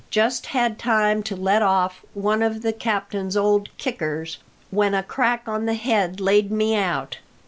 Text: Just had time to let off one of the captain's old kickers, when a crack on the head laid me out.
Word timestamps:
Just 0.09 0.47
had 0.47 0.79
time 0.79 1.21
to 1.21 1.35
let 1.35 1.61
off 1.61 2.03
one 2.15 2.41
of 2.41 2.63
the 2.63 2.73
captain's 2.73 3.37
old 3.37 3.69
kickers, 3.77 4.39
when 4.71 4.95
a 4.95 5.03
crack 5.03 5.43
on 5.47 5.67
the 5.67 5.75
head 5.75 6.19
laid 6.19 6.49
me 6.49 6.75
out. 6.75 7.19